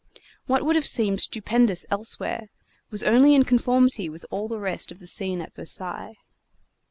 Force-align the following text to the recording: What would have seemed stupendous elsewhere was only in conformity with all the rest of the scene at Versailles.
What 0.47 0.65
would 0.65 0.75
have 0.75 0.87
seemed 0.87 1.21
stupendous 1.21 1.85
elsewhere 1.91 2.49
was 2.89 3.03
only 3.03 3.35
in 3.35 3.43
conformity 3.45 4.09
with 4.09 4.25
all 4.31 4.47
the 4.47 4.57
rest 4.59 4.91
of 4.91 4.97
the 4.97 5.05
scene 5.05 5.39
at 5.41 5.53
Versailles. 5.53 6.15